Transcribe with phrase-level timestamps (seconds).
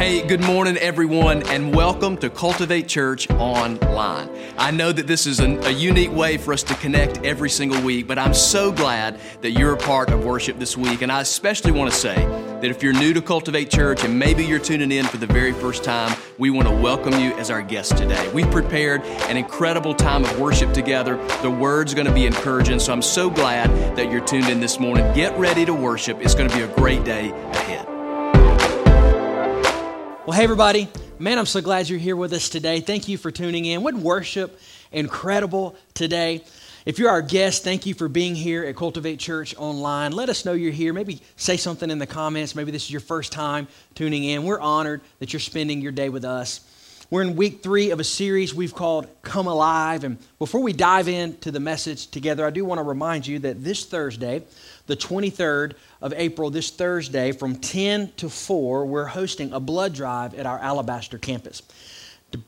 [0.00, 4.30] Hey, good morning, everyone, and welcome to Cultivate Church Online.
[4.56, 7.78] I know that this is a, a, unique way for us to connect every single
[7.82, 11.02] week, but I'm so glad that you're a part of worship this week.
[11.02, 14.42] And I especially want to say that if you're new to Cultivate Church and maybe
[14.42, 17.60] you're tuning in for the very first time, we want to welcome you as our
[17.60, 18.26] guest today.
[18.32, 21.22] We've prepared an incredible time of worship together.
[21.42, 24.80] The word's going to be encouraging, so I'm so glad that you're tuned in this
[24.80, 25.12] morning.
[25.12, 26.22] Get ready to worship.
[26.22, 27.89] It's going to be a great day ahead.
[30.26, 30.86] Well, hey, everybody.
[31.18, 32.80] Man, I'm so glad you're here with us today.
[32.80, 33.82] Thank you for tuning in.
[33.82, 34.60] What worship
[34.92, 36.44] incredible today.
[36.84, 40.12] If you're our guest, thank you for being here at Cultivate Church Online.
[40.12, 40.92] Let us know you're here.
[40.92, 42.54] Maybe say something in the comments.
[42.54, 44.44] Maybe this is your first time tuning in.
[44.44, 46.69] We're honored that you're spending your day with us.
[47.10, 50.04] We're in week three of a series we've called Come Alive.
[50.04, 53.64] And before we dive into the message together, I do want to remind you that
[53.64, 54.44] this Thursday,
[54.86, 60.34] the 23rd of April, this Thursday, from 10 to 4, we're hosting a blood drive
[60.34, 61.62] at our Alabaster campus.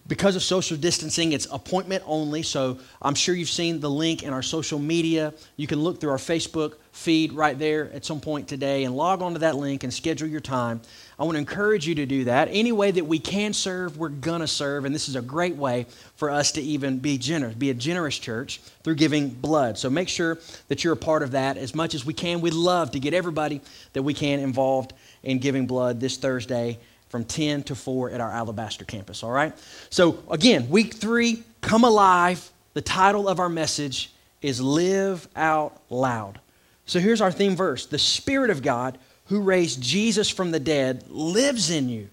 [0.07, 2.43] Because of social distancing, it's appointment only.
[2.43, 5.35] So I'm sure you've seen the link in our social media.
[5.57, 9.23] You can look through our Facebook feed right there at some point today and log
[9.23, 10.83] onto that link and schedule your time.
[11.19, 12.49] I want to encourage you to do that.
[12.51, 14.85] Any way that we can serve, we're going to serve.
[14.85, 15.87] And this is a great way
[16.17, 19.79] for us to even be generous, be a generous church through giving blood.
[19.79, 22.41] So make sure that you're a part of that as much as we can.
[22.41, 23.61] We'd love to get everybody
[23.95, 26.79] that we can involved in giving blood this Thursday
[27.13, 29.53] from 10 to 4 at our Alabaster campus, all right?
[29.91, 32.51] So, again, week three, come alive.
[32.73, 34.11] The title of our message
[34.41, 36.41] is Live Out Loud.
[36.87, 38.97] So, here's our theme verse The Spirit of God,
[39.27, 42.09] who raised Jesus from the dead, lives in you.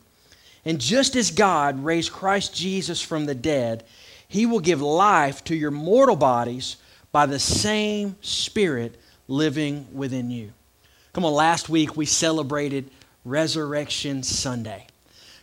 [0.66, 3.86] And just as God raised Christ Jesus from the dead,
[4.28, 6.76] he will give life to your mortal bodies
[7.14, 10.52] by the same Spirit living within you.
[11.14, 12.92] Come on, last week we celebrated
[13.30, 14.88] Resurrection Sunday.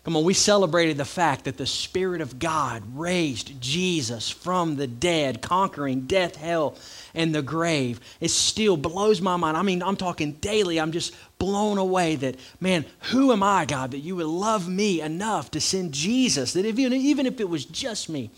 [0.06, 4.86] Come on, we celebrated the fact that the Spirit of God raised Jesus from the
[4.86, 6.76] dead, conquering death, hell,
[7.12, 7.98] and the grave.
[8.20, 9.56] It still blows my mind.
[9.56, 10.78] I mean, I'm talking daily.
[10.78, 15.00] I'm just blown away that, man, who am I, God, that you would love me
[15.00, 18.30] enough to send Jesus, that if, even if it was just me,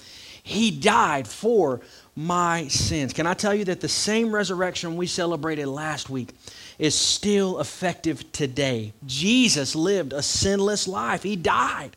[0.43, 1.83] He died for
[2.17, 3.13] my sins.
[3.13, 6.31] Can I tell you that the same resurrection we celebrated last week
[6.79, 8.93] is still effective today?
[9.07, 11.97] Jesus lived a sinless life, He died.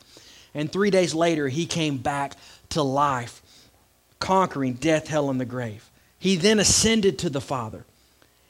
[0.54, 2.34] And three days later, He came back
[2.70, 3.42] to life,
[4.20, 5.90] conquering death, hell, and the grave.
[6.20, 7.86] He then ascended to the Father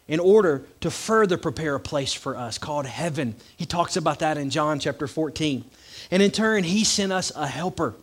[0.07, 3.35] in order to further prepare a place for us called heaven.
[3.55, 5.63] He talks about that in John chapter 14.
[6.11, 7.95] And in turn, He sent us a helper,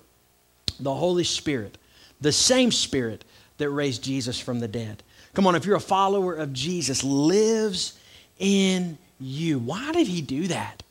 [0.80, 1.76] the Holy Spirit,
[2.20, 3.24] the same Spirit
[3.58, 5.02] that raised Jesus from the dead.
[5.34, 7.97] Come on, if you're a follower of Jesus, lives
[8.38, 9.58] in you.
[9.58, 10.82] Why did he do that?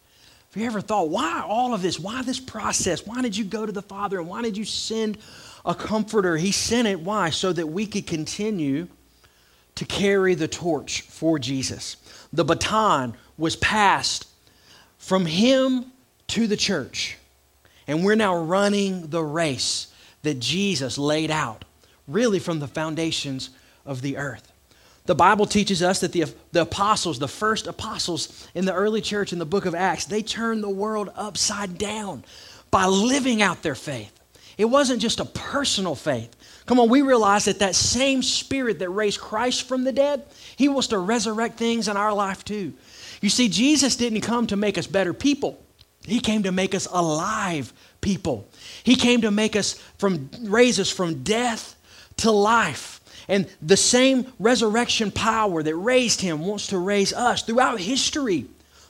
[0.54, 2.00] Have you ever thought, why all of this?
[2.00, 3.06] Why this process?
[3.06, 5.18] Why did you go to the Father and why did you send
[5.66, 6.38] a comforter?
[6.38, 7.30] He sent it, why?
[7.30, 8.88] So that we could continue
[9.76, 11.98] to carry the torch for Jesus.
[12.34, 14.28] The baton was passed
[14.98, 15.92] from him
[16.28, 17.18] to the church.
[17.86, 19.94] And we're now running the race
[20.24, 21.64] that Jesus laid out
[22.08, 23.52] really from the foundations
[23.86, 24.47] of the earth.
[25.08, 29.32] The Bible teaches us that the, the apostles, the first apostles in the early church
[29.32, 32.26] in the book of Acts, they turned the world upside down
[32.72, 34.12] by living out their faith.
[34.58, 36.36] It wasn't just a personal faith.
[36.66, 40.24] Come on, we realize that that same spirit that raised Christ from the dead,
[40.58, 42.74] he wants to resurrect things in our life too.
[43.22, 45.64] You see, Jesus didn't come to make us better people.
[46.04, 48.46] He came to make us alive people.
[48.84, 51.76] He came to make us from raise us from death
[52.18, 52.97] to life.
[53.28, 57.44] And the same resurrection power that raised him wants to raise us.
[57.44, 58.46] Throughout history,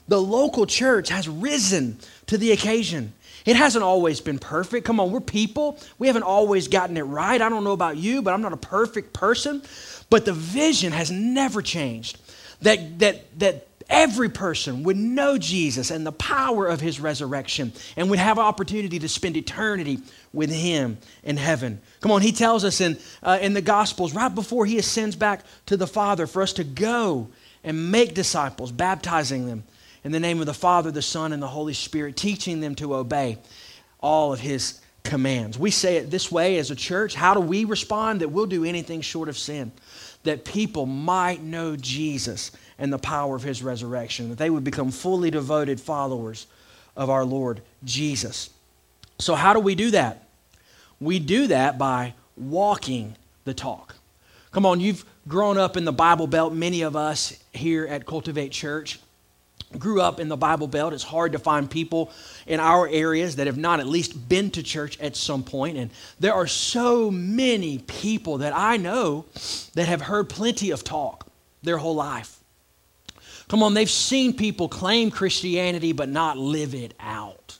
[0.06, 3.12] the local church has risen to the occasion.
[3.44, 4.86] It hasn't always been perfect.
[4.86, 5.78] Come on, we're people.
[5.98, 7.40] We haven't always gotten it right.
[7.40, 9.62] I don't know about you, but I'm not a perfect person.
[10.10, 12.18] But the vision has never changed.
[12.62, 18.10] That, that, that every person would know Jesus and the power of his resurrection and
[18.10, 20.00] would have opportunity to spend eternity
[20.32, 21.80] with him in heaven.
[22.00, 25.42] Come on, he tells us in, uh, in the Gospels, right before he ascends back
[25.66, 27.28] to the Father, for us to go
[27.64, 29.64] and make disciples, baptizing them
[30.04, 32.94] in the name of the Father, the Son, and the Holy Spirit, teaching them to
[32.94, 33.38] obey
[34.00, 35.58] all of his commands.
[35.58, 37.14] We say it this way as a church.
[37.14, 38.20] How do we respond?
[38.20, 39.72] That we'll do anything short of sin,
[40.28, 44.90] that people might know Jesus and the power of his resurrection, that they would become
[44.90, 46.46] fully devoted followers
[46.94, 48.50] of our Lord Jesus.
[49.18, 50.28] So, how do we do that?
[51.00, 53.94] We do that by walking the talk.
[54.52, 58.52] Come on, you've grown up in the Bible Belt, many of us here at Cultivate
[58.52, 59.00] Church.
[59.76, 60.94] Grew up in the Bible Belt.
[60.94, 62.10] It's hard to find people
[62.46, 65.76] in our areas that have not at least been to church at some point.
[65.76, 69.26] And there are so many people that I know
[69.74, 71.26] that have heard plenty of talk
[71.62, 72.38] their whole life.
[73.48, 77.58] Come on, they've seen people claim Christianity but not live it out.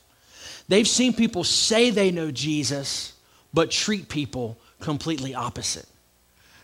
[0.67, 3.13] They've seen people say they know Jesus
[3.53, 5.87] but treat people completely opposite.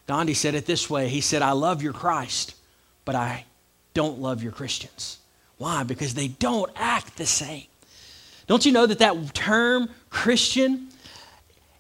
[0.08, 2.56] Gandhi said it this way He said, I love your Christ,
[3.04, 3.46] but I
[3.94, 5.18] don't love your Christians.
[5.58, 5.84] Why?
[5.84, 7.66] Because they don't act the same.
[8.48, 10.90] Don't you know that that term Christian,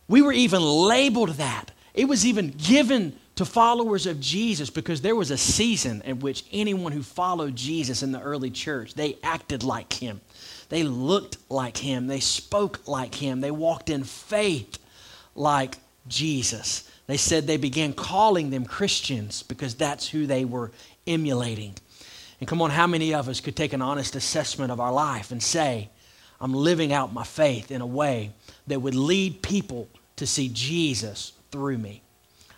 [0.08, 1.72] we were even labeled that.
[1.94, 6.46] It was even given to followers of Jesus because there was a season in which
[6.52, 10.22] anyone who followed Jesus in the early church, they acted like him.
[10.70, 12.08] They looked like him.
[12.08, 13.42] They spoke like him.
[13.42, 14.80] They walked in faith
[15.36, 15.78] like
[16.08, 16.90] Jesus.
[17.08, 20.72] They said they began calling them Christians because that's who they were
[21.06, 21.76] emulating.
[22.40, 25.32] And come on, how many of us could take an honest assessment of our life
[25.32, 25.90] and say,
[26.42, 28.32] I'm living out my faith in a way
[28.68, 29.88] that would lead people
[30.18, 32.02] to see Jesus through me?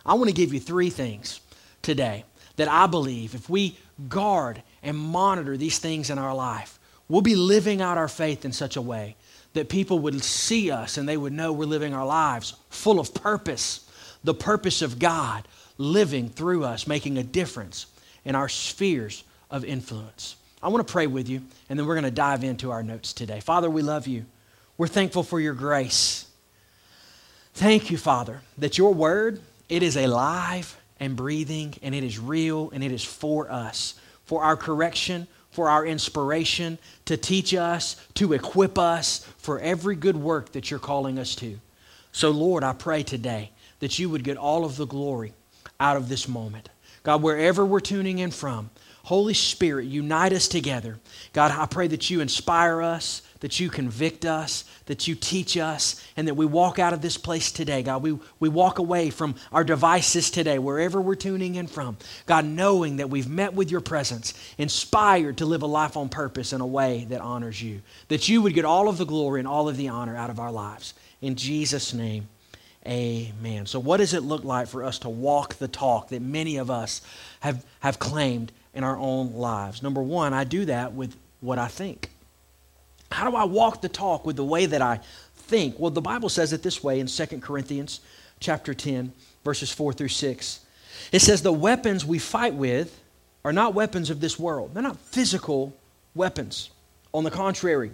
[0.04, 1.40] I want to give you three things
[1.82, 2.24] today
[2.56, 3.78] that I believe if we
[4.08, 6.78] guard and monitor these things in our life,
[7.08, 9.16] we'll be living out our faith in such a way
[9.54, 13.14] that people would see us and they would know we're living our lives full of
[13.14, 13.88] purpose,
[14.24, 15.46] the purpose of God
[15.78, 17.86] living through us, making a difference
[18.24, 20.36] in our spheres of influence.
[20.62, 23.12] I want to pray with you, and then we're going to dive into our notes
[23.12, 23.40] today.
[23.40, 24.24] Father, we love you.
[24.76, 26.26] We're thankful for your grace.
[27.54, 32.70] Thank you, Father, that your word, it is alive and breathing, and it is real,
[32.70, 38.32] and it is for us, for our correction, for our inspiration, to teach us, to
[38.32, 41.58] equip us for every good work that you're calling us to.
[42.12, 45.32] So, Lord, I pray today that you would get all of the glory
[45.80, 46.68] out of this moment.
[47.02, 48.70] God, wherever we're tuning in from,
[49.08, 50.98] Holy Spirit, unite us together.
[51.32, 56.06] God, I pray that you inspire us, that you convict us, that you teach us,
[56.14, 57.82] and that we walk out of this place today.
[57.82, 61.96] God, we, we walk away from our devices today, wherever we're tuning in from.
[62.26, 66.52] God, knowing that we've met with your presence, inspired to live a life on purpose
[66.52, 67.80] in a way that honors you.
[68.08, 70.38] That you would get all of the glory and all of the honor out of
[70.38, 70.92] our lives.
[71.22, 72.28] In Jesus' name.
[72.86, 73.64] Amen.
[73.64, 76.70] So, what does it look like for us to walk the talk that many of
[76.70, 77.00] us
[77.40, 79.82] have, have claimed in our own lives.
[79.82, 82.10] Number one, I do that with what I think.
[83.10, 85.00] How do I walk the talk with the way that I
[85.34, 85.80] think?
[85.80, 88.00] Well, the Bible says it this way in 2 Corinthians
[88.38, 89.12] chapter 10,
[89.44, 90.60] verses 4 through 6.
[91.10, 93.02] It says, The weapons we fight with
[93.44, 95.74] are not weapons of this world, they're not physical
[96.14, 96.70] weapons.
[97.12, 97.90] On the contrary,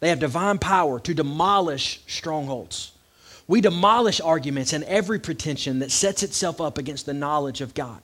[0.00, 2.92] they have divine power to demolish strongholds.
[3.48, 8.02] We demolish arguments and every pretension that sets itself up against the knowledge of God.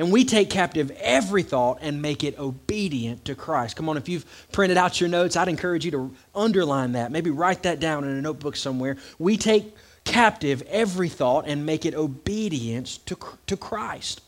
[0.00, 3.76] And we take captive every thought and make it obedient to Christ.
[3.76, 7.12] Come on, if you've printed out your notes, I'd encourage you to underline that.
[7.12, 8.96] Maybe write that down in a notebook somewhere.
[9.18, 14.22] We take captive every thought and make it obedience to, to Christ.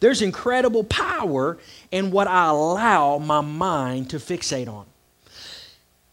[0.00, 1.58] There's incredible power
[1.90, 4.86] in what I allow my mind to fixate on.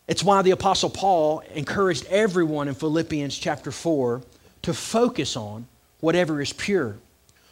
[0.10, 4.22] It's why the Apostle Paul encouraged everyone in Philippians chapter 4
[4.64, 5.68] to focus on
[6.02, 6.98] whatever is pure,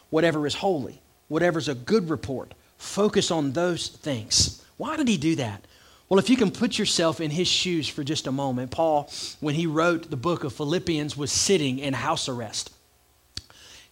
[0.10, 2.54] whatever is holy, whatever's a good report.
[2.78, 4.64] Focus on those things.
[4.78, 5.66] Why did he do that?
[6.10, 9.56] Well, if you can put yourself in his shoes for just a moment, Paul, when
[9.56, 12.72] he wrote the book of Philippians, was sitting in house arrest.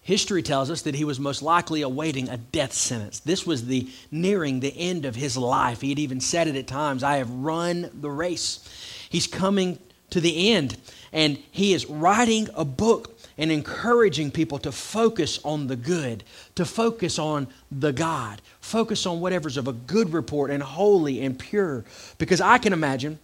[0.03, 3.19] History tells us that he was most likely awaiting a death sentence.
[3.19, 5.81] This was the nearing the end of his life.
[5.81, 8.67] He had even said it at times, I have run the race.
[9.09, 9.77] He's coming
[10.12, 10.77] to the end
[11.12, 16.24] and he is writing a book and encouraging people to focus on the good,
[16.56, 21.38] to focus on the God, focus on whatever's of a good report and holy and
[21.38, 21.84] pure.
[22.18, 23.20] Because I can imagine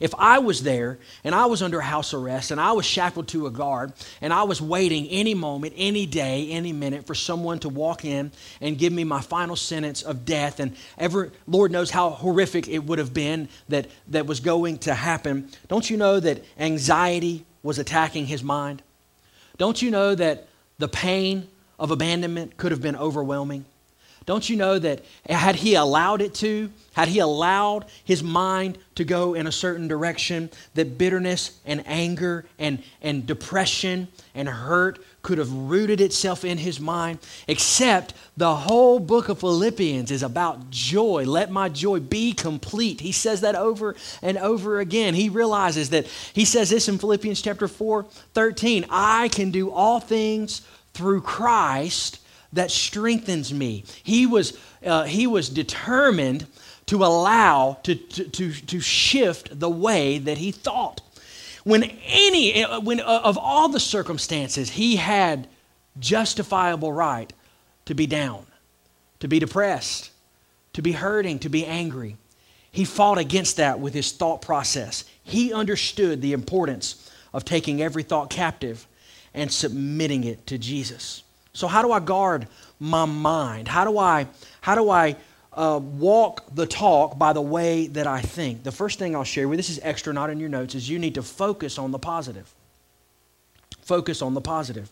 [0.00, 3.46] if I was there and I was under house arrest and I was shackled to
[3.46, 7.68] a guard and I was waiting any moment, any day, any minute for someone to
[7.68, 12.10] walk in and give me my final sentence of death, and ever, Lord knows how
[12.10, 16.42] horrific it would have been that, that was going to happen, don't you know that
[16.58, 18.82] anxiety was attacking his mind?
[19.58, 21.46] Don't you know that the pain
[21.78, 23.66] of abandonment could have been overwhelming?
[24.26, 29.04] Don't you know that had he allowed it to, had he allowed his mind to
[29.04, 35.38] go in a certain direction, that bitterness and anger and, and depression and hurt could
[35.38, 41.24] have rooted itself in his mind, except the whole book of Philippians is about joy.
[41.26, 43.00] Let my joy be complete.
[43.00, 45.14] He says that over and over again.
[45.14, 49.98] He realizes that he says this in Philippians chapter 4 13 I can do all
[49.98, 50.62] things
[50.92, 52.19] through Christ
[52.52, 53.84] that strengthens me.
[54.02, 56.46] He was, uh, he was determined
[56.86, 61.00] to allow, to, to, to, to shift the way that he thought.
[61.62, 65.46] When any, when uh, of all the circumstances, he had
[65.98, 67.32] justifiable right
[67.84, 68.46] to be down,
[69.20, 70.10] to be depressed,
[70.72, 72.16] to be hurting, to be angry.
[72.72, 75.04] He fought against that with his thought process.
[75.22, 78.86] He understood the importance of taking every thought captive
[79.34, 81.22] and submitting it to Jesus.
[81.52, 82.46] So how do I guard
[82.78, 83.68] my mind?
[83.68, 84.26] How do I
[84.60, 85.16] how do I
[85.52, 88.62] uh, walk the talk by the way that I think?
[88.62, 90.98] The first thing I'll share with this is extra, not in your notes, is you
[90.98, 92.54] need to focus on the positive.
[93.82, 94.90] Focus on the positive.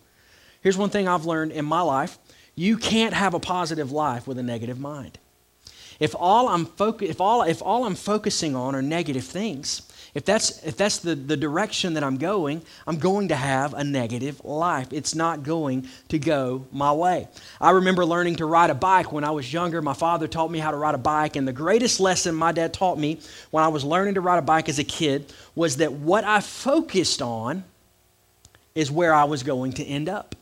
[0.60, 2.18] Here's one thing I've learned in my life:
[2.54, 5.18] you can't have a positive life with a negative mind.
[6.00, 9.82] If all I'm focu- if all if all I'm focusing on are negative things,
[10.14, 13.84] if that's, if that's the, the direction that I'm going, I'm going to have a
[13.84, 14.92] negative life.
[14.92, 17.28] It's not going to go my way.
[17.60, 19.82] I remember learning to ride a bike when I was younger.
[19.82, 22.72] My father taught me how to ride a bike, and the greatest lesson my dad
[22.72, 25.92] taught me when I was learning to ride a bike as a kid was that
[25.92, 27.64] what I focused on
[28.74, 30.34] is where I was going to end up.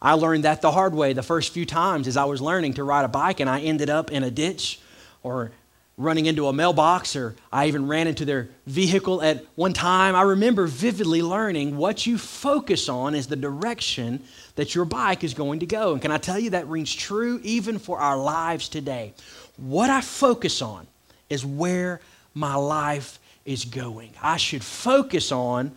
[0.00, 2.84] I learned that the hard way the first few times as I was learning to
[2.84, 4.78] ride a bike, and I ended up in a ditch
[5.22, 5.50] or
[5.98, 10.14] running into a mailbox, or I even ran into their vehicle at one time.
[10.14, 14.22] I remember vividly learning what you focus on is the direction
[14.56, 15.94] that your bike is going to go.
[15.94, 19.14] And can I tell you that rings true even for our lives today?
[19.56, 20.86] What I focus on
[21.30, 22.00] is where
[22.34, 24.12] my life is going.
[24.22, 25.72] I should focus on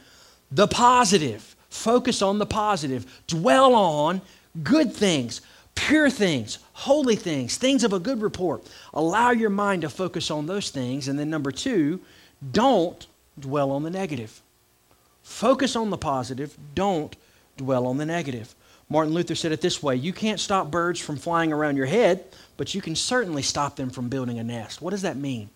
[0.52, 1.56] the positive.
[1.70, 3.06] Focus on the positive.
[3.28, 4.22] Dwell on
[4.64, 5.42] good things,
[5.80, 8.68] pure things, holy things, things of a good report.
[8.94, 11.08] Allow your mind to focus on those things.
[11.08, 12.02] And then, number two,
[12.52, 13.08] don't
[13.40, 14.42] dwell on the negative.
[15.24, 17.16] Focus on the positive, don't
[17.58, 18.54] dwell on the negative.
[18.90, 22.26] Martin Luther said it this way You can't stop birds from flying around your head,
[22.58, 24.82] but you can certainly stop them from building a nest.
[24.82, 25.50] What does that mean?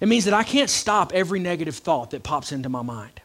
[0.00, 3.20] It means that I can't stop every negative thought that pops into my mind.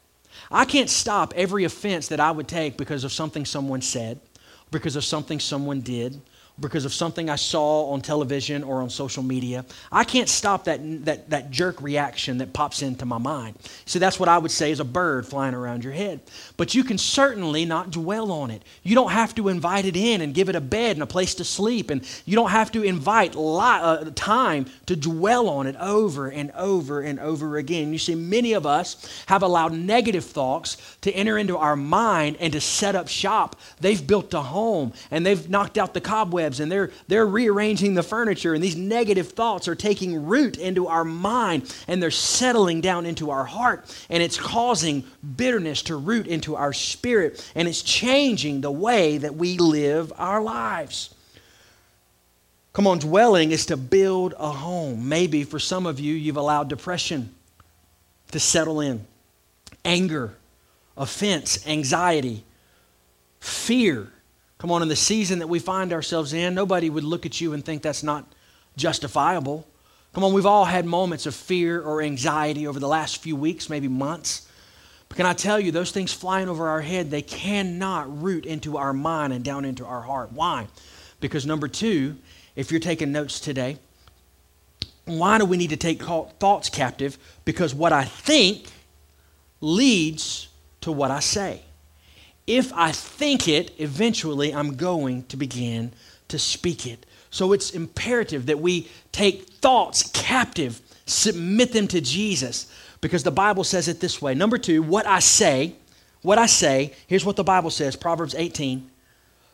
[0.51, 4.19] I can't stop every offense that I would take because of something someone said,
[4.69, 6.21] because of something someone did,
[6.59, 9.63] because of something I saw on television or on social media.
[9.91, 13.57] I can't stop that, that, that jerk reaction that pops into my mind.
[13.85, 16.19] So that's what I would say is a bird flying around your head.
[16.57, 18.63] But you can certainly not dwell on it.
[18.81, 21.35] You don't have to invite it in and give it a bed and a place
[21.35, 21.91] to sleep.
[21.91, 26.51] And you don't have to invite li- uh, time to dwell on it over and
[26.51, 27.93] over and over again.
[27.93, 32.51] You see, many of us have allowed negative thoughts to enter into our mind and
[32.53, 33.55] to set up shop.
[33.79, 37.93] They've built a home and they've knocked out the cobwebs cobwebs and they're, they're rearranging
[37.93, 42.81] the furniture, and these negative thoughts are taking root into our mind and they're settling
[42.81, 45.03] down into our heart, and it's causing
[45.35, 50.41] bitterness to root into our spirit, and it's changing the way that we live our
[50.41, 51.13] lives.
[52.73, 55.09] Come on, dwelling is to build a home.
[55.09, 57.33] Maybe for some of you, you've allowed depression
[58.31, 59.05] to settle in,
[59.83, 60.35] anger,
[60.95, 62.43] offense, anxiety,
[63.39, 64.11] fear
[64.57, 67.53] Come on, in the season that we find ourselves in, nobody would look at you
[67.53, 68.25] and think that's not
[68.75, 69.67] justifiable.
[70.13, 73.69] Come on, we've all had moments of fear or anxiety over the last few weeks,
[73.69, 74.49] maybe months.
[75.09, 78.77] But can I tell you, those things flying over our head, they cannot root into
[78.77, 80.31] our mind and down into our heart.
[80.31, 80.67] Why?
[81.19, 82.17] Because number two,
[82.55, 83.77] if you're taking notes today,
[85.05, 87.17] why do we need to take thoughts captive?
[87.45, 88.65] Because what I think
[89.61, 90.47] leads
[90.81, 91.61] to what I say
[92.47, 95.91] if I think it, eventually I'm going to begin
[96.29, 97.05] to speak it.
[97.29, 103.65] So it's imperative that we take thoughts captive, submit them to Jesus, because the Bible
[103.65, 104.33] says it this way.
[104.33, 105.75] Number two, what I say,
[106.21, 108.89] what I say, here's what the Bible says Proverbs 18.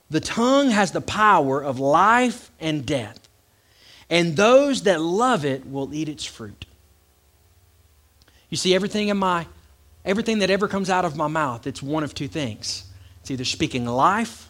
[0.09, 3.27] The tongue has the power of life and death,
[4.09, 6.65] and those that love it will eat its fruit.
[8.49, 9.47] You see, everything in my
[10.05, 12.85] Everything that ever comes out of my mouth, it's one of two things.
[13.21, 14.49] It's either speaking life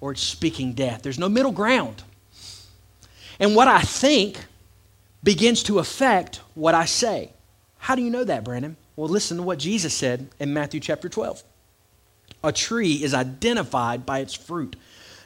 [0.00, 1.02] or it's speaking death.
[1.02, 2.02] There's no middle ground.
[3.38, 4.38] And what I think
[5.22, 7.32] begins to affect what I say.
[7.78, 8.76] How do you know that, Brandon?
[8.94, 11.42] Well, listen to what Jesus said in Matthew chapter 12.
[12.42, 14.76] A tree is identified by its fruit.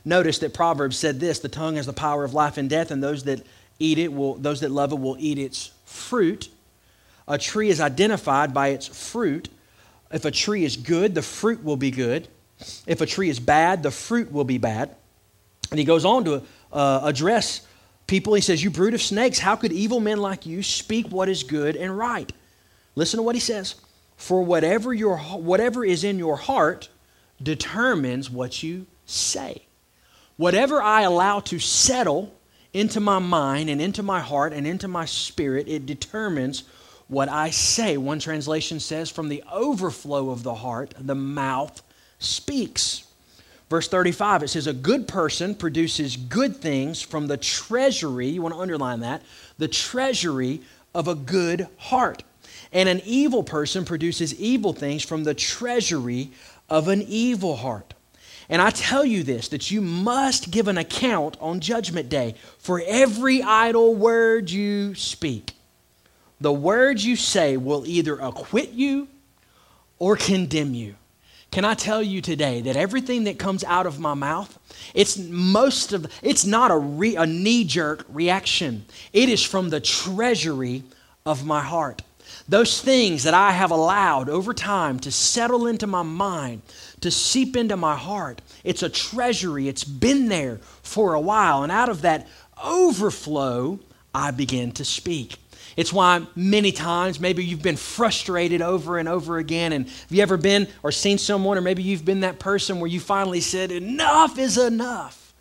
[0.04, 3.02] Notice that Proverbs said this the tongue has the power of life and death, and
[3.02, 3.46] those that
[3.78, 6.48] eat it will, those that love it will eat its fruit.
[7.28, 9.48] A tree is identified by its fruit.
[10.10, 12.28] If a tree is good, the fruit will be good.
[12.86, 14.94] If a tree is bad, the fruit will be bad.
[15.70, 17.66] And he goes on to uh, address
[18.06, 18.34] people.
[18.34, 21.42] He says, You brood of snakes, how could evil men like you speak what is
[21.42, 22.30] good and right?
[22.94, 23.76] Listen to what he says.
[24.16, 26.88] For whatever, your, whatever is in your heart
[27.42, 29.62] determines what you say.
[30.36, 32.34] Whatever I allow to settle
[32.72, 36.64] into my mind and into my heart and into my spirit, it determines
[37.10, 37.96] what I say.
[37.96, 41.82] One translation says, From the overflow of the heart, the mouth
[42.18, 43.04] speaks.
[43.68, 48.54] Verse 35, it says, A good person produces good things from the treasury, you want
[48.54, 49.22] to underline that,
[49.58, 50.62] the treasury
[50.94, 52.22] of a good heart.
[52.72, 56.30] And an evil person produces evil things from the treasury
[56.68, 57.94] of an evil heart.
[58.48, 62.82] And I tell you this that you must give an account on Judgment Day for
[62.86, 65.54] every idle word you speak.
[66.40, 69.08] The words you say will either acquit you
[69.98, 70.94] or condemn you.
[71.50, 74.56] Can I tell you today that everything that comes out of my mouth,
[74.94, 78.84] it's most of it's not a, re, a knee-jerk reaction.
[79.12, 80.84] It is from the treasury
[81.26, 82.02] of my heart.
[82.48, 86.62] Those things that I have allowed over time to settle into my mind,
[87.00, 88.40] to seep into my heart.
[88.62, 89.68] It's a treasury.
[89.68, 91.64] It's been there for a while.
[91.64, 92.28] And out of that
[92.62, 93.80] overflow,
[94.14, 95.36] I begin to speak.
[95.76, 99.72] It's why many times maybe you've been frustrated over and over again.
[99.72, 102.88] And have you ever been or seen someone, or maybe you've been that person where
[102.88, 105.32] you finally said, Enough is enough.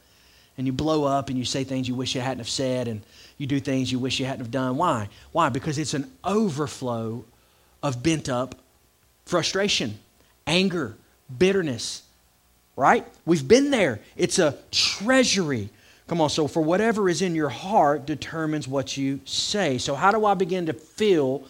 [0.57, 3.01] And you blow up and you say things you wish you hadn't have said, and
[3.38, 4.75] you do things you wish you hadn't have done.
[4.75, 5.09] Why?
[5.31, 5.50] Why?
[5.50, 7.24] Because it's an overflow
[7.81, 8.55] of bent up
[9.25, 9.98] frustration,
[10.45, 10.98] anger,
[11.38, 12.03] bitterness,
[12.75, 13.07] right?
[13.25, 14.01] We've been there.
[14.17, 15.69] It's a treasury.
[16.09, 19.77] Come on, so for whatever is in your heart determines what you say.
[19.77, 21.43] So, how do I begin to fill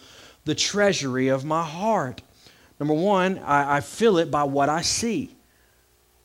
[0.44, 2.20] the treasury of my heart?
[2.78, 5.34] Number one, I, I fill it by what I see.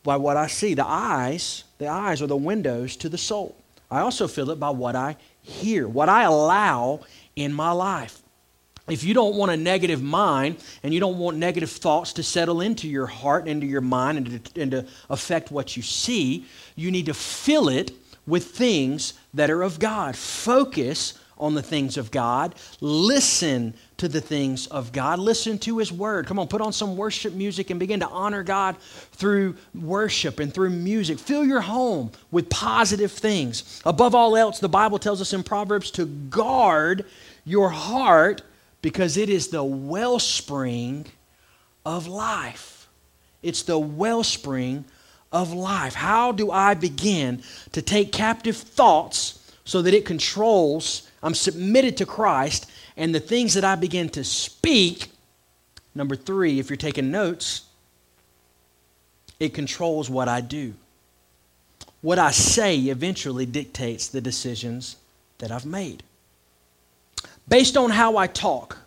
[0.02, 0.74] By what I see.
[0.74, 3.56] The eyes, the eyes are the windows to the soul.
[3.90, 7.00] I also fill it by what I hear, what I allow
[7.36, 8.20] in my life.
[8.86, 12.60] If you don't want a negative mind and you don't want negative thoughts to settle
[12.60, 16.90] into your heart, into your mind, and to, and to affect what you see, you
[16.90, 17.92] need to fill it
[18.26, 20.16] with things that are of God.
[20.16, 22.54] Focus on the things of God.
[22.80, 25.18] Listen to the things of God.
[25.18, 26.26] Listen to His Word.
[26.26, 28.76] Come on, put on some worship music and begin to honor God
[29.12, 31.18] through worship and through music.
[31.18, 33.82] Fill your home with positive things.
[33.84, 37.04] Above all else, the Bible tells us in Proverbs to guard
[37.44, 38.42] your heart
[38.82, 41.06] because it is the wellspring
[41.84, 42.88] of life.
[43.42, 44.84] It's the wellspring
[45.32, 45.94] of life.
[45.94, 52.06] How do I begin to take captive thoughts so that it controls, I'm submitted to
[52.06, 55.10] Christ, and the things that I begin to speak?
[55.94, 57.62] Number three, if you're taking notes,
[59.38, 60.74] it controls what I do.
[62.00, 64.96] What I say eventually dictates the decisions
[65.38, 66.02] that I've made
[67.48, 68.78] based on how I talk.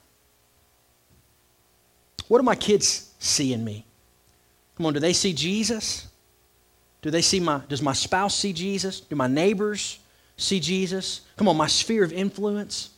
[2.28, 3.86] What do my kids see in me?
[4.78, 6.08] Come on, do they see Jesus?
[7.02, 9.00] Do they see my does my spouse see Jesus?
[9.00, 10.00] Do my neighbors
[10.38, 11.22] see Jesus?
[11.38, 12.90] Come on, my sphere of influence.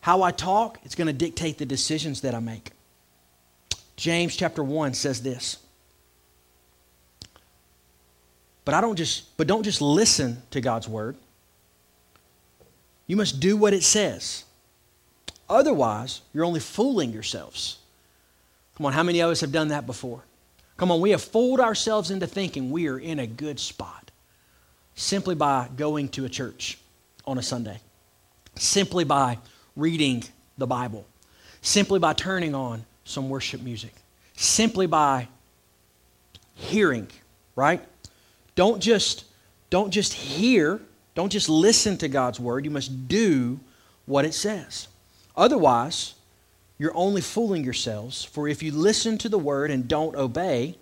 [0.00, 2.72] How I talk, it's going to dictate the decisions that I make.
[3.96, 5.56] James chapter 1 says this.
[8.64, 11.16] But I don't just but don't just listen to God's word.
[13.06, 14.44] You must do what it says.
[15.48, 17.78] Otherwise, you're only fooling yourselves.
[18.76, 20.22] Come on, how many of us have done that before?
[20.76, 24.10] Come on, we have fooled ourselves into thinking we are in a good spot
[24.94, 26.78] simply by going to a church
[27.24, 27.78] on a Sunday,
[28.56, 29.38] simply by
[29.76, 30.24] reading
[30.58, 31.06] the Bible,
[31.62, 33.92] simply by turning on some worship music,
[34.36, 35.28] simply by
[36.54, 37.08] hearing,
[37.56, 37.82] right?
[38.54, 39.24] Don't just
[39.70, 40.80] don't just hear,
[41.16, 43.58] don't just listen to God's word, you must do
[44.06, 44.86] what it says.
[45.36, 46.14] Otherwise,
[46.78, 50.76] you're only fooling yourselves, for if you listen to the word and don't obey,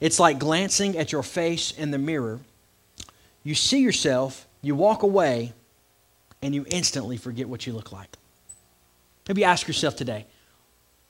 [0.00, 2.40] it's like glancing at your face in the mirror.
[3.42, 5.52] You see yourself, you walk away,
[6.42, 8.16] and you instantly forget what you look like.
[9.28, 10.26] Maybe ask yourself today,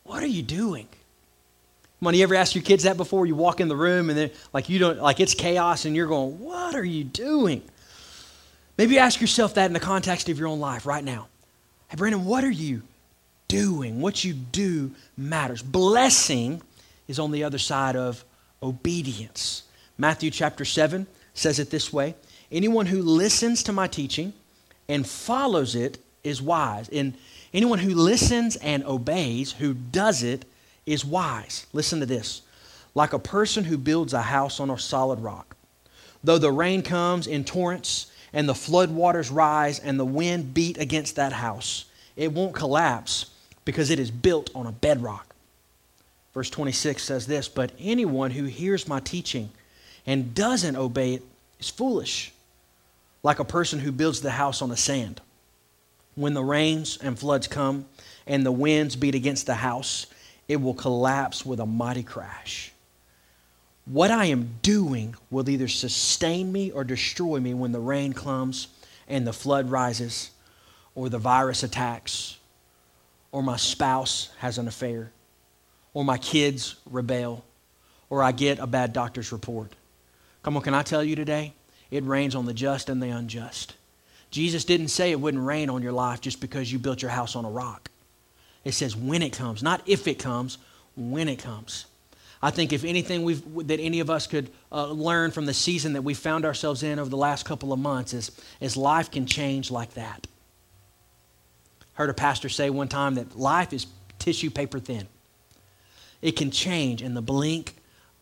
[0.04, 0.88] what are you doing?
[2.04, 3.26] On, you ever ask your kids that before?
[3.26, 6.08] You walk in the room and they're like you don't like it's chaos and you're
[6.08, 7.62] going, What are you doing?
[8.76, 11.28] Maybe ask yourself that in the context of your own life right now.
[11.88, 12.82] Hey, Brandon, what are you
[13.48, 14.00] doing?
[14.00, 15.62] What you do matters.
[15.62, 16.62] Blessing
[17.08, 18.24] is on the other side of
[18.62, 19.64] obedience.
[19.98, 22.14] Matthew chapter 7 says it this way
[22.50, 24.32] Anyone who listens to my teaching
[24.88, 26.88] and follows it is wise.
[26.90, 27.14] And
[27.54, 30.44] anyone who listens and obeys, who does it,
[30.84, 31.66] is wise.
[31.72, 32.42] Listen to this.
[32.94, 35.56] Like a person who builds a house on a solid rock.
[36.22, 41.16] Though the rain comes in torrents and the floodwaters rise and the wind beat against
[41.16, 43.31] that house, it won't collapse
[43.64, 45.34] because it is built on a bedrock.
[46.34, 49.50] Verse 26 says this But anyone who hears my teaching
[50.06, 51.22] and doesn't obey it
[51.60, 52.32] is foolish,
[53.22, 55.20] like a person who builds the house on the sand.
[56.14, 57.86] When the rains and floods come
[58.26, 60.06] and the winds beat against the house,
[60.48, 62.72] it will collapse with a mighty crash.
[63.84, 68.68] What I am doing will either sustain me or destroy me when the rain comes
[69.08, 70.30] and the flood rises,
[70.94, 72.36] or the virus attacks,
[73.32, 75.10] or my spouse has an affair,
[75.94, 77.44] or my kids rebel,
[78.10, 79.72] or I get a bad doctor's report.
[80.42, 81.54] Come on, can I tell you today?
[81.90, 83.74] It rains on the just and the unjust.
[84.30, 87.36] Jesus didn't say it wouldn't rain on your life just because you built your house
[87.36, 87.90] on a rock.
[88.64, 90.58] It says when it comes, not if it comes,
[90.96, 91.86] when it comes.
[92.42, 93.24] I think if anything
[93.66, 96.98] that any of us could uh, learn from the season that we found ourselves in
[96.98, 100.26] over the last couple of months is, is life can change like that.
[101.94, 103.86] Heard a pastor say one time that life is
[104.18, 105.06] tissue paper thin.
[106.20, 107.74] It can change in the blink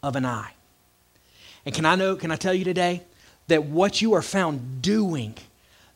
[0.03, 0.53] of an eye.
[1.65, 3.03] And can I know, can I tell you today
[3.49, 5.35] that what you are found doing,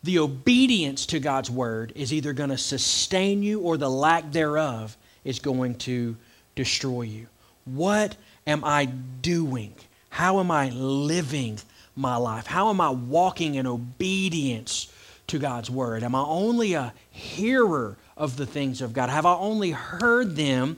[0.03, 4.97] the obedience to God's word, is either going to sustain you or the lack thereof
[5.25, 6.17] is going to
[6.55, 7.27] destroy you.
[7.65, 9.75] What am I doing?
[10.11, 11.59] How am I living
[11.97, 12.47] my life?
[12.47, 14.93] How am I walking in obedience
[15.29, 16.03] to God's word?
[16.03, 19.11] Am I only a hearer of the things of God?
[19.11, 20.77] Have I only heard them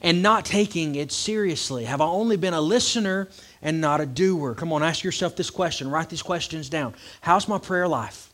[0.00, 1.84] and not taking it seriously?
[1.84, 3.28] Have I only been a listener
[3.62, 4.54] and not a doer?
[4.54, 5.90] Come on, ask yourself this question.
[5.90, 6.94] Write these questions down.
[7.20, 8.32] How's my prayer life?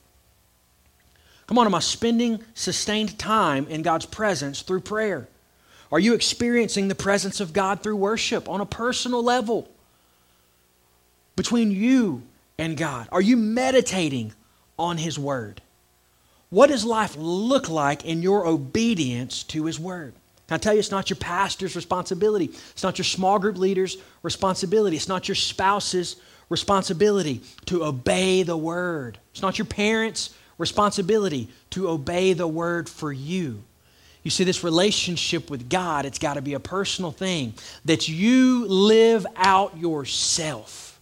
[1.46, 5.28] Come on, am I spending sustained time in God's presence through prayer?
[5.90, 9.68] Are you experiencing the presence of God through worship on a personal level
[11.36, 12.22] between you
[12.58, 13.08] and God?
[13.12, 14.32] Are you meditating
[14.78, 15.62] on His Word?
[16.50, 20.14] What does life look like in your obedience to His Word?
[20.48, 22.46] Can I tell you, it's not your pastor's responsibility.
[22.46, 24.96] It's not your small group leader's responsibility.
[24.96, 26.16] It's not your spouse's
[26.50, 29.18] responsibility to obey the Word.
[29.32, 33.62] It's not your parents' responsibility to obey the Word for you.
[34.22, 37.54] You see, this relationship with God, it's got to be a personal thing
[37.84, 41.00] that you live out yourself.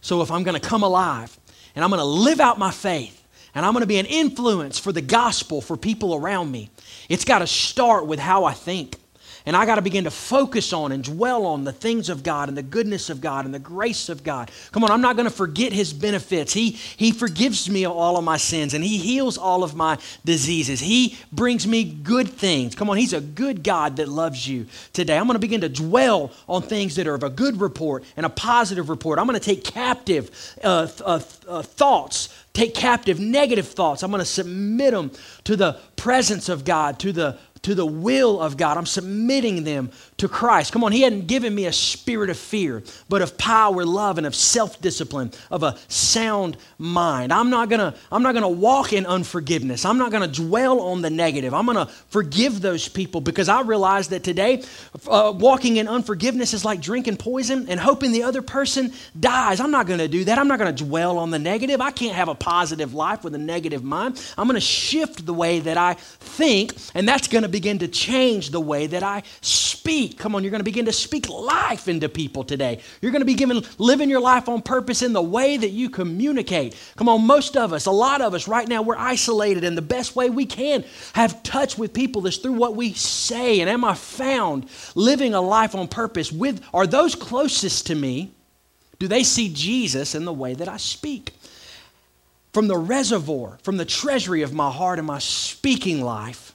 [0.00, 1.36] So if I'm going to come alive
[1.74, 3.22] and I'm going to live out my faith
[3.54, 6.70] and I'm going to be an influence for the gospel for people around me,
[7.08, 8.96] it's got to start with how I think.
[9.46, 12.48] And I got to begin to focus on and dwell on the things of God
[12.48, 14.50] and the goodness of God and the grace of God.
[14.72, 16.54] Come on, I'm not going to forget His benefits.
[16.54, 20.80] He, he forgives me all of my sins and He heals all of my diseases.
[20.80, 22.74] He brings me good things.
[22.74, 25.18] Come on, He's a good God that loves you today.
[25.18, 28.24] I'm going to begin to dwell on things that are of a good report and
[28.24, 29.18] a positive report.
[29.18, 30.30] I'm going to take captive
[30.64, 34.04] uh, uh, uh, thoughts take captive negative thoughts.
[34.04, 35.10] I'm going to submit them
[35.42, 38.76] to the presence of God, to the to the will of God.
[38.76, 40.72] I'm submitting them to Christ.
[40.72, 44.26] Come on, He hadn't given me a spirit of fear, but of power, love, and
[44.26, 47.32] of self-discipline, of a sound mind.
[47.32, 49.84] I'm not gonna, I'm not gonna walk in unforgiveness.
[49.84, 51.54] I'm not gonna dwell on the negative.
[51.54, 54.62] I'm gonna forgive those people because I realize that today,
[55.08, 59.58] uh, walking in unforgiveness is like drinking poison and hoping the other person dies.
[59.58, 60.38] I'm not gonna do that.
[60.38, 61.80] I'm not gonna dwell on the negative.
[61.80, 64.22] I can't have a positive life with a negative mind.
[64.36, 68.60] I'm gonna shift the way that I think, and that's gonna begin to change the
[68.60, 70.18] way that I speak.
[70.18, 72.80] Come on, you're going to begin to speak life into people today.
[73.00, 75.88] You're going to be given living your life on purpose in the way that you
[75.88, 76.74] communicate.
[76.96, 79.82] Come on, most of us, a lot of us right now, we're isolated, and the
[79.82, 83.60] best way we can have touch with people is through what we say.
[83.60, 88.32] And am I found living a life on purpose with are those closest to me?
[88.98, 91.30] Do they see Jesus in the way that I speak?
[92.52, 96.53] From the reservoir, from the treasury of my heart and my speaking life,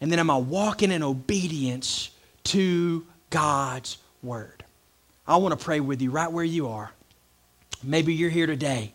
[0.00, 2.10] and then am I walking in obedience
[2.44, 4.64] to God's word?
[5.26, 6.90] I want to pray with you right where you are.
[7.82, 8.92] Maybe you're here today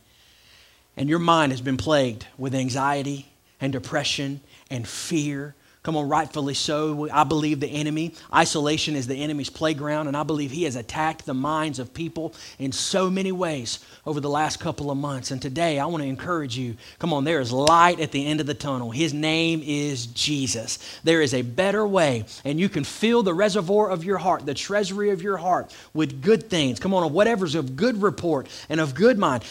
[0.98, 3.28] and your mind has been plagued with anxiety
[3.62, 7.10] and depression and fear Come on, rightfully so.
[7.12, 11.26] I believe the enemy, isolation is the enemy's playground, and I believe he has attacked
[11.26, 15.32] the minds of people in so many ways over the last couple of months.
[15.32, 18.40] And today, I want to encourage you come on, there is light at the end
[18.40, 18.92] of the tunnel.
[18.92, 20.80] His name is Jesus.
[21.04, 24.54] There is a better way, and you can fill the reservoir of your heart, the
[24.54, 26.80] treasury of your heart, with good things.
[26.80, 29.44] Come on, whatever's of good report and of good mind.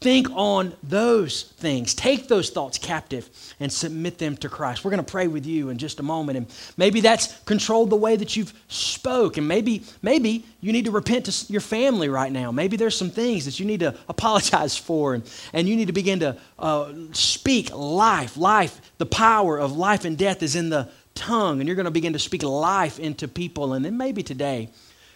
[0.00, 1.92] Think on those things.
[1.92, 4.84] Take those thoughts captive and submit them to Christ.
[4.84, 6.38] We're going to pray with you in just a moment.
[6.38, 9.38] And maybe that's controlled the way that you've spoke.
[9.38, 12.52] And maybe, maybe you need to repent to your family right now.
[12.52, 15.14] Maybe there's some things that you need to apologize for.
[15.14, 18.36] And, and you need to begin to uh, speak life.
[18.36, 21.58] Life, the power of life and death is in the tongue.
[21.58, 23.72] And you're going to begin to speak life into people.
[23.72, 24.68] And then maybe today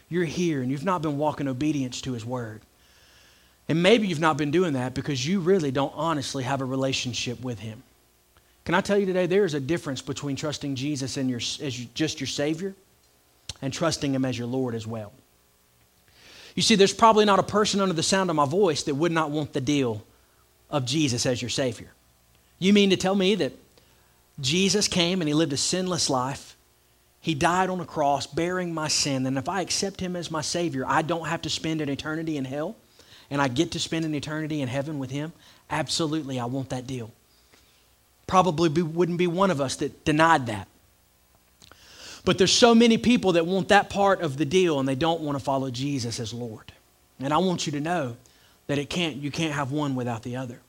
[0.09, 2.63] you're here and you've not been walking obedience to his word.
[3.69, 7.41] And maybe you've not been doing that because you really don't honestly have a relationship
[7.43, 7.83] with Him.
[8.65, 11.87] Can I tell you today, there is a difference between trusting Jesus your, as you,
[11.95, 12.75] just your Savior
[13.61, 15.13] and trusting Him as your Lord as well.
[16.55, 19.13] You see, there's probably not a person under the sound of my voice that would
[19.13, 20.05] not want the deal
[20.71, 21.91] of Jesus as your Savior.
[22.59, 23.53] You mean to tell me that
[24.41, 26.57] Jesus came and He lived a sinless life?
[27.21, 30.41] He died on a cross bearing my sin, and if I accept Him as my
[30.41, 32.77] Savior, I don't have to spend an eternity in hell?
[33.33, 35.33] And I get to spend an eternity in heaven with Him,
[35.71, 37.11] absolutely, I want that deal.
[38.27, 40.69] Probably be, wouldn't be one of us that denied that.
[42.27, 45.23] But there's so many people that want that part of the deal and they don't
[45.23, 46.73] want to follow Jesus as Lord.
[47.21, 48.19] And I want you to know
[48.67, 50.61] that it can't, you can't have one without the other.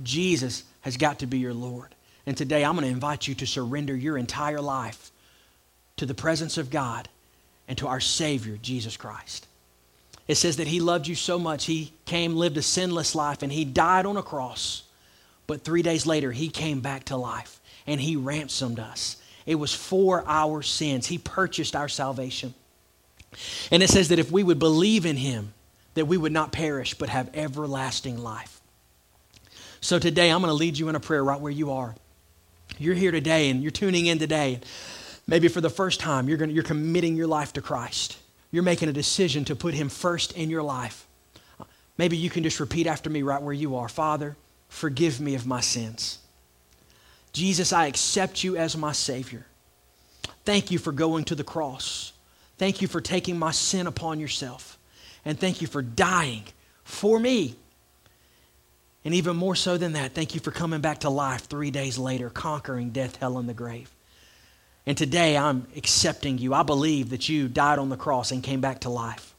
[0.00, 1.96] Jesus has got to be your Lord.
[2.26, 5.10] And today I'm going to invite you to surrender your entire life
[5.96, 7.08] to the presence of God
[7.66, 9.48] and to our Savior, Jesus Christ.
[10.26, 13.52] It says that he loved you so much, he came, lived a sinless life, and
[13.52, 14.84] he died on a cross.
[15.46, 19.16] But three days later, he came back to life and he ransomed us.
[19.44, 21.06] It was for our sins.
[21.06, 22.54] He purchased our salvation.
[23.70, 25.52] And it says that if we would believe in him,
[25.92, 28.60] that we would not perish but have everlasting life.
[29.82, 31.94] So today, I'm going to lead you in a prayer right where you are.
[32.78, 34.60] You're here today and you're tuning in today.
[35.26, 38.16] Maybe for the first time, you're, going to, you're committing your life to Christ
[38.54, 41.08] you're making a decision to put Him first in your life.
[41.98, 44.36] Maybe you can just repeat after me right where you are Father,
[44.68, 46.18] forgive me of my sins.
[47.32, 49.44] Jesus, I accept you as my Savior.
[50.44, 52.12] Thank you for going to the cross.
[52.56, 54.78] Thank you for taking my sin upon yourself.
[55.24, 56.44] And thank you for dying
[56.84, 57.56] for me.
[59.04, 61.98] And even more so than that, thank you for coming back to life three days
[61.98, 63.93] later, conquering death, hell, and the grave.
[64.86, 66.52] And today I'm accepting you.
[66.52, 69.34] I believe that you died on the cross and came back to life.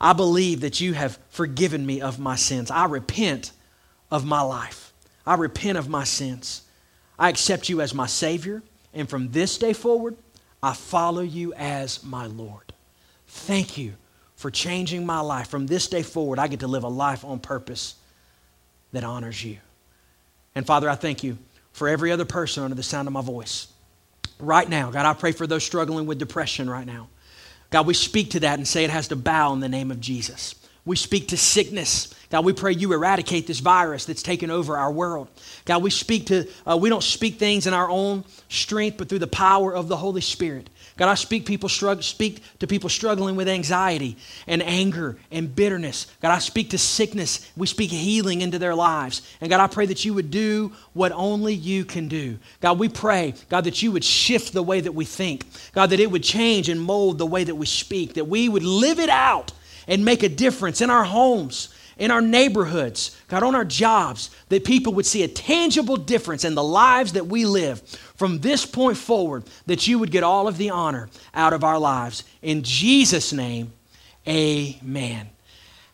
[0.00, 2.70] I believe that you have forgiven me of my sins.
[2.70, 3.52] I repent
[4.10, 4.92] of my life.
[5.24, 6.62] I repent of my sins.
[7.18, 8.62] I accept you as my Savior.
[8.92, 10.16] And from this day forward,
[10.60, 12.72] I follow you as my Lord.
[13.28, 13.94] Thank you
[14.34, 15.48] for changing my life.
[15.48, 17.94] From this day forward, I get to live a life on purpose
[18.92, 19.58] that honors you.
[20.56, 21.38] And Father, I thank you
[21.72, 23.68] for every other person under the sound of my voice
[24.42, 24.90] right now.
[24.90, 27.08] God, I pray for those struggling with depression right now.
[27.70, 30.00] God, we speak to that and say it has to bow in the name of
[30.00, 30.54] Jesus.
[30.84, 32.12] We speak to sickness.
[32.28, 35.28] God, we pray you eradicate this virus that's taken over our world.
[35.64, 39.20] God, we speak to, uh, we don't speak things in our own strength, but through
[39.20, 40.68] the power of the Holy Spirit.
[40.96, 46.06] God, I speak people struggle, speak to people struggling with anxiety and anger and bitterness.
[46.20, 47.50] God, I speak to sickness.
[47.56, 49.22] We speak healing into their lives.
[49.40, 52.38] And God, I pray that you would do what only you can do.
[52.60, 55.46] God, we pray, God, that you would shift the way that we think.
[55.72, 58.64] God, that it would change and mold the way that we speak, that we would
[58.64, 59.52] live it out
[59.88, 61.68] and make a difference in our homes
[62.02, 66.56] in our neighborhoods, God, on our jobs, that people would see a tangible difference in
[66.56, 67.80] the lives that we live
[68.16, 71.78] from this point forward, that you would get all of the honor out of our
[71.78, 72.24] lives.
[72.42, 73.72] In Jesus' name,
[74.26, 75.30] amen.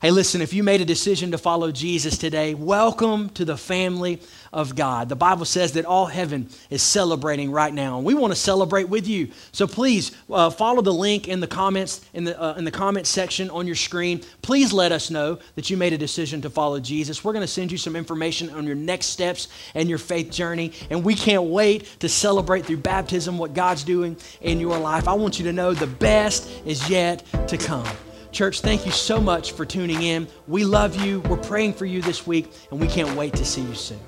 [0.01, 4.21] Hey, listen, if you made a decision to follow Jesus today, welcome to the family
[4.53, 5.09] of God.
[5.09, 8.89] The Bible says that all heaven is celebrating right now, and we want to celebrate
[8.89, 9.33] with you.
[9.51, 13.09] So please uh, follow the link in the comments in the uh, in the comment
[13.09, 14.23] section on your screen.
[14.41, 17.25] Please let us know that you made a decision to follow Jesus.
[17.25, 20.75] We're going to send you some information on your next steps and your faith journey,
[20.91, 25.09] and we can't wait to celebrate through baptism what God's doing in your life.
[25.09, 27.85] I want you to know the best is yet to come.
[28.33, 30.29] Church, thank you so much for tuning in.
[30.47, 31.21] We love you.
[31.21, 34.01] We're praying for you this week, and we can't wait to see you soon.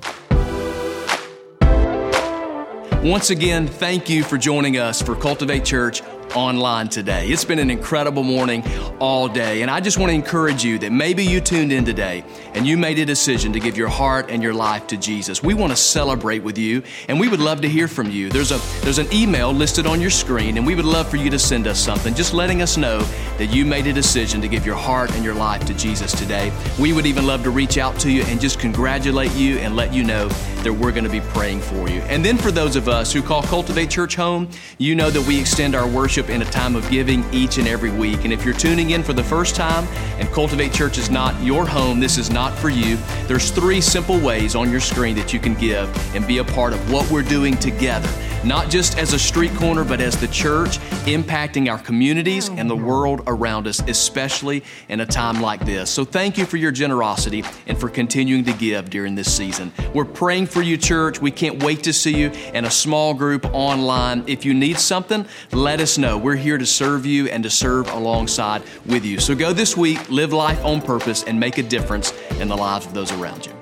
[3.03, 6.03] Once again, thank you for joining us for Cultivate Church
[6.35, 7.27] online today.
[7.27, 8.63] It's been an incredible morning
[8.99, 12.23] all day, and I just want to encourage you that maybe you tuned in today
[12.53, 15.43] and you made a decision to give your heart and your life to Jesus.
[15.43, 18.29] We want to celebrate with you, and we would love to hear from you.
[18.29, 21.29] There's a there's an email listed on your screen, and we would love for you
[21.29, 22.99] to send us something, just letting us know
[23.37, 26.51] that you made a decision to give your heart and your life to Jesus today.
[26.79, 29.93] We would even love to reach out to you and just congratulate you and let
[29.93, 30.29] you know
[30.63, 32.01] that we're going to be praying for you.
[32.01, 35.39] And then for those of us who call Cultivate Church home, you know that we
[35.39, 38.25] extend our worship worship in a time of giving each and every week.
[38.25, 39.87] And if you're tuning in for the first time
[40.19, 42.97] and Cultivate Church is not your home, this is not for you,
[43.27, 46.73] there's three simple ways on your screen that you can give and be a part
[46.73, 48.09] of what we're doing together
[48.43, 52.75] not just as a street corner, but as the church, impacting our communities and the
[52.75, 55.89] world around us, especially in a time like this.
[55.89, 59.71] So thank you for your generosity and for continuing to give during this season.
[59.93, 61.21] We're praying for you, church.
[61.21, 64.23] We can't wait to see you in a small group online.
[64.27, 66.17] If you need something, let us know.
[66.17, 69.19] We're here to serve you and to serve alongside with you.
[69.19, 72.85] So go this week, live life on purpose, and make a difference in the lives
[72.85, 73.60] of those around you.